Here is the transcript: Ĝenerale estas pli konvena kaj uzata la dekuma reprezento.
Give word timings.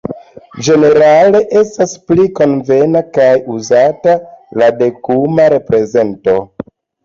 Ĝenerale 0.67 1.41
estas 1.61 1.93
pli 2.07 2.25
konvena 2.41 3.05
kaj 3.19 3.29
uzata 3.59 4.19
la 4.63 4.73
dekuma 4.83 5.49
reprezento. 5.59 6.41